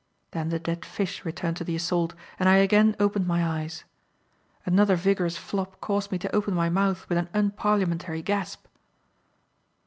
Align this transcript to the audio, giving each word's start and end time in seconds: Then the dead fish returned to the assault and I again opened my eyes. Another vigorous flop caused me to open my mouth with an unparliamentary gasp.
Then 0.31 0.49
the 0.49 0.57
dead 0.57 0.83
fish 0.83 1.23
returned 1.23 1.57
to 1.57 1.63
the 1.63 1.75
assault 1.75 2.15
and 2.39 2.49
I 2.49 2.55
again 2.55 2.95
opened 2.99 3.27
my 3.27 3.45
eyes. 3.45 3.83
Another 4.65 4.95
vigorous 4.95 5.37
flop 5.37 5.79
caused 5.79 6.11
me 6.11 6.17
to 6.17 6.35
open 6.35 6.55
my 6.55 6.69
mouth 6.69 7.07
with 7.07 7.19
an 7.19 7.29
unparliamentary 7.35 8.23
gasp. 8.23 8.65